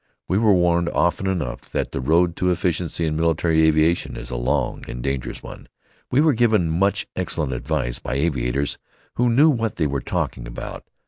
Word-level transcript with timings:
We 0.27 0.39
were 0.39 0.51
warned 0.51 0.89
often 0.89 1.27
enough 1.27 1.69
that 1.73 1.91
the 1.91 2.01
road 2.01 2.35
to 2.37 2.49
efficiency 2.49 3.05
in 3.05 3.15
military 3.15 3.61
aviation 3.67 4.17
is 4.17 4.31
a 4.31 4.35
long 4.35 4.83
and 4.87 5.03
dangerous 5.03 5.43
one. 5.43 5.67
We 6.09 6.21
were 6.21 6.33
given 6.33 6.71
much 6.71 7.05
excellent 7.15 7.53
advice 7.53 7.99
by 7.99 8.15
aviators 8.15 8.79
who 9.17 9.29
knew 9.29 9.51
what 9.51 9.75
they 9.75 9.85
were 9.85 10.01
talking 10.01 10.47
about. 10.47 10.85